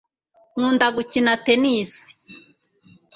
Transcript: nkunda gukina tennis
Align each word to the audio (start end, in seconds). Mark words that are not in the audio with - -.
nkunda 0.55 0.85
gukina 0.95 1.31
tennis 1.45 1.91